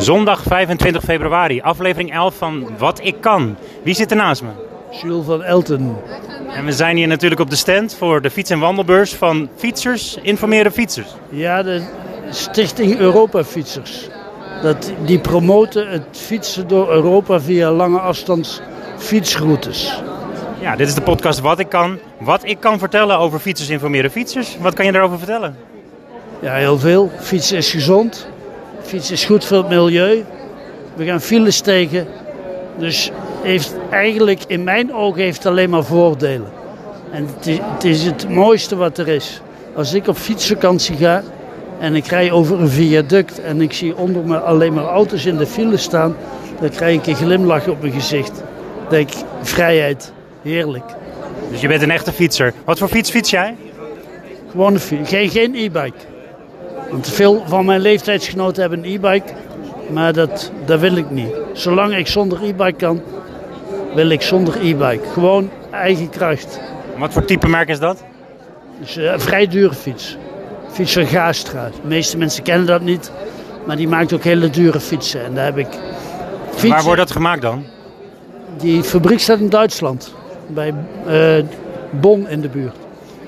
[0.00, 3.56] Zondag 25 februari, aflevering 11 van Wat ik kan.
[3.82, 4.48] Wie zit er naast me?
[4.90, 5.96] Jules van Elten.
[6.54, 10.18] En we zijn hier natuurlijk op de stand voor de fiets- en wandelbeurs van Fietsers
[10.22, 11.14] Informeren Fietsers.
[11.28, 11.82] Ja, de
[12.30, 14.08] Stichting Europa Fietsers.
[14.62, 18.60] Dat, die promoten het fietsen door Europa via lange afstands
[18.96, 20.02] fietsroutes.
[20.60, 21.98] Ja, dit is de podcast Wat ik kan.
[22.18, 24.56] Wat ik kan vertellen over Fietsers Informeren Fietsers.
[24.60, 25.56] Wat kan je daarover vertellen?
[26.40, 27.10] Ja, heel veel.
[27.18, 28.28] Fietsen is gezond.
[28.82, 30.24] Fietsen is goed voor het milieu.
[30.94, 32.06] We gaan files tegen.
[32.78, 33.10] Dus
[33.42, 36.48] heeft eigenlijk in mijn ogen heeft alleen maar voordelen.
[37.10, 39.40] En het is, het is het mooiste wat er is.
[39.74, 41.22] Als ik op fietsvakantie ga
[41.78, 45.36] en ik rij over een viaduct en ik zie onder me alleen maar auto's in
[45.36, 46.16] de file staan,
[46.60, 48.34] dan krijg ik een glimlach op mijn gezicht.
[48.34, 50.12] Dan denk ik, vrijheid,
[50.42, 50.84] heerlijk.
[51.50, 52.52] Dus je bent een echte fietser.
[52.64, 53.56] Wat voor fiets fiets jij?
[54.50, 56.09] Gewoon een fiets, geen, geen e-bike.
[56.90, 59.32] Want veel van mijn leeftijdsgenoten hebben een e-bike,
[59.92, 61.34] maar dat, dat wil ik niet.
[61.52, 63.02] Zolang ik zonder e-bike kan,
[63.94, 65.08] wil ik zonder e-bike.
[65.12, 66.60] Gewoon eigen kracht.
[66.98, 68.04] Wat voor type merk is dat?
[68.80, 70.16] Dus eh, een vrij dure fiets.
[70.70, 71.64] Fiets van Gaastra.
[71.64, 73.12] De meeste mensen kennen dat niet,
[73.66, 75.24] maar die maakt ook hele dure fietsen.
[75.24, 75.68] En daar heb ik
[76.50, 76.68] fietsen.
[76.68, 77.64] Waar wordt dat gemaakt dan?
[78.56, 80.14] Die fabriek staat in Duitsland,
[80.46, 80.74] bij
[81.06, 81.44] eh
[81.90, 82.76] Bonn in de buurt.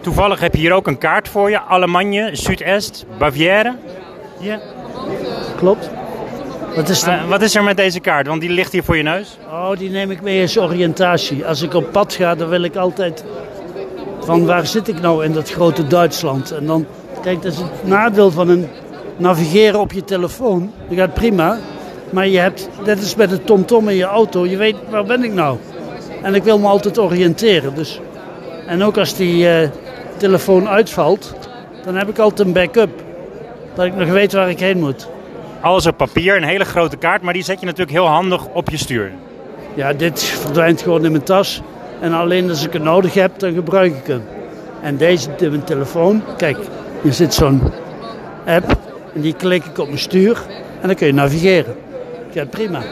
[0.00, 1.60] Toevallig heb je hier ook een kaart voor je.
[1.60, 3.74] Allemagne, Zuidest, Bavière.
[4.38, 4.60] Ja,
[5.56, 5.90] klopt.
[6.74, 7.14] Wat is dat?
[7.14, 8.26] Eh, wat is er met deze kaart?
[8.26, 9.38] Want die ligt hier voor je neus.
[9.50, 11.46] Oh, die neem ik mee als oriëntatie.
[11.46, 13.24] Als ik op pad ga, dan wil ik altijd
[14.20, 16.50] van waar zit ik nou in dat grote Duitsland.
[16.50, 16.86] En dan,
[17.22, 18.68] kijk, dat is het nadeel van een
[19.16, 20.72] navigeren op je telefoon.
[20.88, 21.58] Dat gaat prima.
[22.10, 25.24] Maar je hebt, net als met de TomTom in je auto, je weet waar ben
[25.24, 25.58] ik nou.
[26.22, 27.74] En ik wil me altijd oriënteren.
[27.74, 28.00] Dus.
[28.66, 29.68] En ook als die eh,
[30.18, 31.34] telefoon uitvalt,
[31.84, 32.90] dan heb ik altijd een backup.
[33.74, 35.08] Dat ik nog weet waar ik heen moet.
[35.60, 37.22] Alles op papier, een hele grote kaart.
[37.22, 39.12] Maar die zet je natuurlijk heel handig op je stuur.
[39.74, 41.62] Ja, dit verdwijnt gewoon in mijn tas.
[42.00, 44.22] En alleen als ik het nodig heb, dan gebruik ik hem.
[44.82, 46.58] En deze in mijn telefoon, kijk,
[47.02, 47.62] hier zit zo'n
[48.46, 48.76] app.
[49.14, 50.42] En die klik ik op mijn stuur.
[50.80, 51.76] En dan kun je navigeren.
[52.32, 52.82] Ja, prima.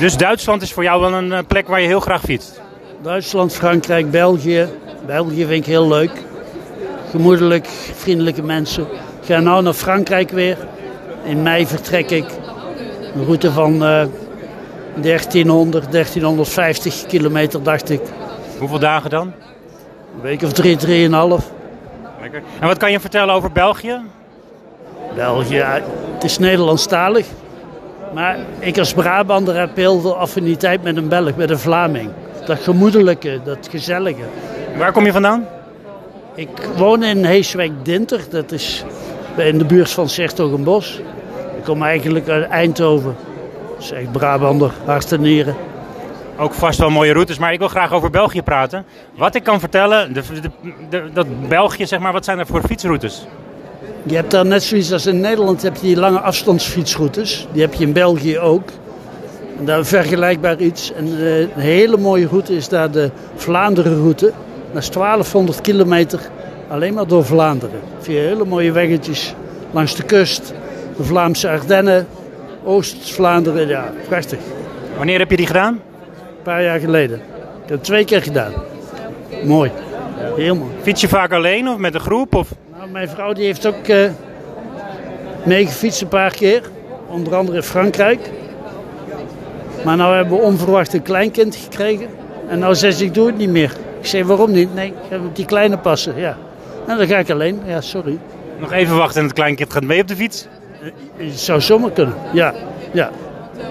[0.00, 2.60] Dus Duitsland is voor jou wel een eh, plek waar je heel graag fietst.
[3.02, 4.68] Duitsland, Frankrijk, België.
[5.06, 6.10] België vind ik heel leuk.
[7.12, 8.82] Gemoedelijk, vriendelijke mensen.
[9.20, 10.56] Ik ga nou naar Frankrijk weer.
[11.24, 12.24] In mei vertrek ik.
[13.14, 14.04] Een route van eh
[14.94, 18.00] 1300, 1350 kilometer, dacht ik.
[18.58, 19.32] Hoeveel dagen dan?
[20.14, 21.50] Een week of drie, drieënhalf.
[22.20, 22.42] Lekker.
[22.60, 24.00] En wat kan je vertellen over België?
[25.14, 25.64] België,
[26.14, 27.26] het is Nederlandstalig.
[28.14, 32.10] Maar ik als Brabander heb heel veel affiniteit met een Belg, met een Vlaming.
[32.46, 34.22] Dat gemoedelijke, dat gezellige.
[34.76, 35.46] Waar kom je vandaan?
[36.34, 38.84] Ik woon in Heeswijk-Dinter, dat is
[39.36, 41.00] in de buurt van Sertogenbos.
[41.56, 43.16] Ik kom eigenlijk uit Eindhoven.
[43.74, 45.54] Dat is echt Brabander, hart en nieren.
[46.38, 48.84] Ook vast wel mooie routes, maar ik wil graag over België praten.
[49.16, 50.50] Wat ik kan vertellen, de, de,
[50.90, 53.26] de- dat België, zeg maar, wat zijn er voor fietsroutes?
[54.02, 57.46] Je hebt daar net zoiets als in Nederland heb je die lange afstandsfietsroutes.
[57.52, 58.68] Die heb je in België ook.
[59.58, 60.92] En daar vergelijkbaar iets.
[60.92, 64.32] En eh, een hele mooie route is daar de Vlaanderen-route.
[64.72, 66.20] Dat is 1200 kilometer
[66.68, 67.80] alleen maar door Vlaanderen.
[67.98, 69.34] Via hele mooie weggetjes
[69.70, 70.54] langs de kust.
[70.96, 72.06] De Vlaamse Ardennen,
[72.64, 73.68] Oost-Vlaanderen.
[73.68, 74.38] Ja, prachtig.
[74.96, 75.72] Wanneer heb je die gedaan?
[75.72, 77.16] Een paar jaar geleden.
[77.16, 78.52] Ik heb het twee keer gedaan.
[79.44, 79.70] Mooi.
[80.36, 80.70] Heel mooi.
[80.82, 82.34] Fiets je vaak alleen of met een groep?
[82.34, 82.48] Of?
[82.78, 84.10] Nou, mijn vrouw die heeft ook eh
[85.44, 86.62] meegefietst een paar keer.
[87.08, 88.30] Onder andere in Frankrijk.
[89.84, 92.06] Maar nou hebben we onverwacht een kleinkind gekregen.
[92.48, 93.72] En nou zegt ze, ik doe het niet meer.
[94.02, 94.74] Ik zeg, waarom niet?
[94.74, 96.36] Nee, ik heb die kleine passen, ja.
[96.86, 97.60] En dan ga ik alleen.
[97.66, 98.18] Ja, sorry.
[98.58, 100.46] Nog even wachten en het kleinkind gaat mee op de fiets?
[101.16, 102.14] Het zou zomaar kunnen.
[102.32, 102.54] Ja,
[102.92, 103.10] ja.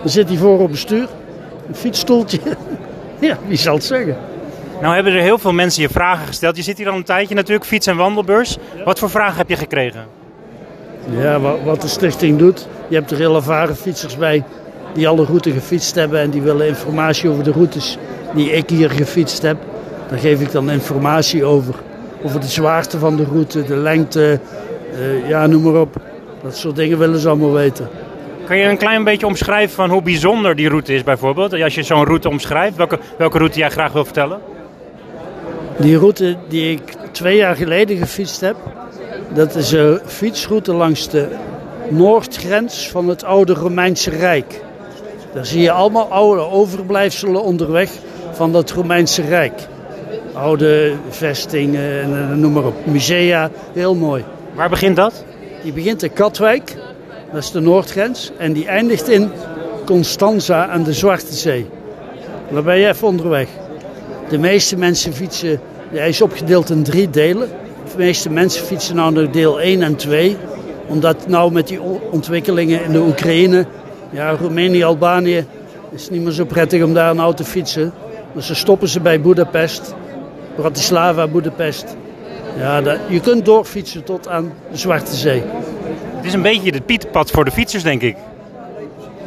[0.02, 1.08] Dan zit hij voor op een stuur.
[1.68, 2.40] Een fietsstoeltje.
[3.20, 4.18] ja, wie zal het zeggen?
[4.82, 6.56] Nou hebben er heel veel mensen je vragen gesteld.
[6.56, 8.58] Je zit hier al een tijdje natuurlijk, fiets- en wandelbeurs.
[8.86, 10.06] Wat voor vragen heb je gekregen?
[11.10, 12.68] Ja, wa- wat de stichting doet.
[12.88, 14.44] Je hebt er heel ervaren fietsers bij
[14.94, 17.98] die alle routes gefietst hebben en die willen informatie over de routes
[18.34, 19.58] die ik hier gefietst heb.
[20.12, 21.76] Daar geef ik dan informatie over.
[22.24, 24.40] Over de zwaarte van de route, de lengte,
[24.94, 25.96] eh, ja, noem maar op.
[26.44, 27.90] Dat soort dingen willen ze allemaal weten.
[28.46, 31.62] Kan je een klein beetje omschrijven van hoe bijzonder die route is bijvoorbeeld?
[31.62, 34.40] Als je zo'n route omschrijft, welke, welke route jij graag wil vertellen?
[35.78, 38.56] Die route die ik twee jaar geleden gefietst heb,
[39.34, 41.28] dat is een fietsroute langs de
[41.90, 44.62] noordgrens van het oude Romeinse Rijk.
[45.34, 47.92] Daar zie je allemaal oude overblijfselen onderweg
[48.32, 49.68] van dat Romeinse Rijk.
[50.34, 52.86] Oude vestingen en eh, noem maar op.
[52.86, 54.24] Musea, heel mooi.
[54.54, 55.24] Waar begint dat?
[55.64, 56.76] Die begint in Katwijk
[57.32, 58.32] Dat is de noordgrens.
[58.38, 59.32] En die eindigt in
[59.86, 61.70] Constanza aan de Zwarte Zee.
[62.52, 63.48] Daar ben je even onderweg.
[64.30, 67.50] De meeste mensen fietsen, hij is opgedeeld in drie delen.
[67.92, 70.38] De meeste mensen fietsen nou naar deel 1 en 2.
[70.88, 71.82] Omdat nou met die
[72.12, 73.66] ontwikkelingen in de Oekraïne,
[74.10, 75.46] ja, Roemenië, Albanië,
[75.92, 77.94] is het niet meer zo prettig om daar auto te fietsen.
[78.34, 79.94] Dus ze stoppen ze bij Budapest,
[80.56, 81.96] Bratislava, Budapest.
[82.58, 85.44] Ja, dat, je kunt doorfietsen tot aan de Zwarte Zee.
[86.16, 88.16] Het is een beetje het Pieterpad voor de fietsers, denk ik.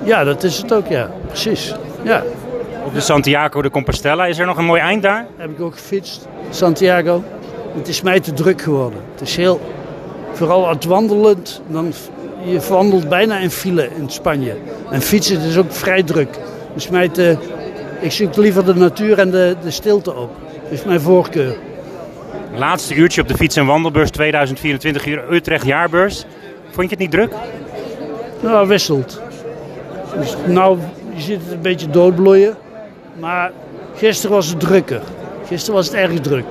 [0.02, 1.10] Ja, dat is het ook, ja.
[1.26, 1.74] Precies.
[2.02, 2.22] Ja,
[2.84, 4.26] Op de Santiago de Compostela.
[4.26, 5.26] Is er nog een mooi eind daar?
[5.36, 6.26] heb ik ook gefietst.
[6.50, 7.22] Santiago.
[7.76, 8.98] Het is mij te druk geworden.
[9.12, 9.60] Het is heel,
[10.32, 11.92] vooral het wandelend, dan,
[12.44, 14.56] je wandelt bijna in file in Spanje.
[14.90, 16.38] En fietsen is ook vrij druk.
[16.74, 17.36] Dus mij te,
[18.00, 20.30] ik zoek liever de natuur en de, de stilte op.
[20.74, 21.56] Dat is mijn voorkeur.
[22.56, 26.24] Laatste uurtje op de fiets- en wandelbeurs 2024 uur Utrecht jaarbeurs.
[26.70, 27.32] Vond je het niet druk?
[28.40, 29.20] Nou, wisselt.
[30.18, 30.78] Dus nou,
[31.14, 32.56] je ziet het een beetje doodbloeien.
[33.20, 33.52] Maar
[33.96, 35.00] gisteren was het drukker.
[35.46, 36.44] Gisteren was het erg druk.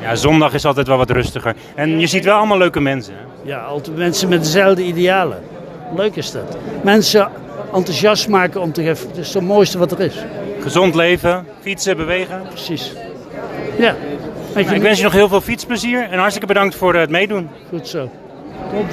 [0.00, 1.54] Ja, zondag is altijd wel wat rustiger.
[1.74, 3.14] En je ziet wel allemaal leuke mensen.
[3.14, 3.48] hè?
[3.50, 5.42] Ja, altijd mensen met dezelfde idealen.
[5.96, 6.56] Leuk is dat.
[6.82, 7.30] Mensen
[7.74, 9.08] enthousiast maken om te geven.
[9.08, 10.16] Het is het mooiste wat er is.
[10.60, 12.42] Gezond leven, fietsen, bewegen.
[12.48, 12.92] Precies.
[13.78, 13.94] Ja.
[14.54, 17.48] Ik wens je nog heel veel fietsplezier en hartstikke bedankt voor het meedoen.
[17.68, 18.10] Goed zo.